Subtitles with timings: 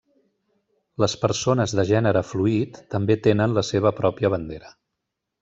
[1.03, 4.75] Les persones de gènere fluid també tenen la seva pròpia bandera.